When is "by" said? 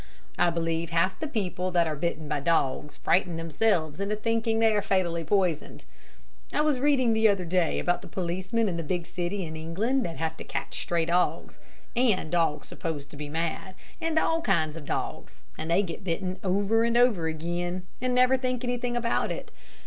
2.27-2.39